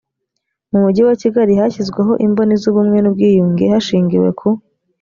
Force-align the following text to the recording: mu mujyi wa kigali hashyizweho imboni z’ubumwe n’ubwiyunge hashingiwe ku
mu 0.71 0.77
mujyi 0.83 1.01
wa 1.07 1.15
kigali 1.21 1.51
hashyizweho 1.59 2.13
imboni 2.25 2.53
z’ubumwe 2.61 2.97
n’ubwiyunge 3.01 3.63
hashingiwe 3.73 4.29
ku 4.39 4.47